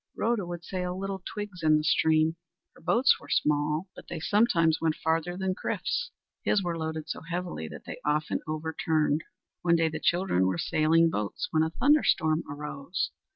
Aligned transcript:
Rhoda 0.17 0.47
would 0.47 0.63
sail 0.63 0.97
little 0.99 1.21
twigs 1.31 1.61
in 1.61 1.77
the 1.77 1.83
stream. 1.83 2.35
Her 2.73 2.81
boats 2.81 3.19
were 3.19 3.29
small, 3.29 3.87
but 3.95 4.07
they 4.07 4.19
sometimes 4.19 4.81
went 4.81 4.95
farther 4.95 5.37
than 5.37 5.53
Chrif's. 5.53 6.09
His 6.43 6.63
were 6.63 6.75
loaded 6.75 7.07
so 7.07 7.21
heavily 7.21 7.67
that 7.67 7.85
they 7.85 7.99
often 8.03 8.39
overturned. 8.47 9.21
One 9.61 9.75
day 9.75 9.89
the 9.89 9.99
children 9.99 10.47
were 10.47 10.57
sailing 10.57 11.11
boats 11.11 11.49
when 11.51 11.61
a 11.61 11.69
thunder 11.69 12.03
storm 12.03 12.41
arose. 12.49 13.11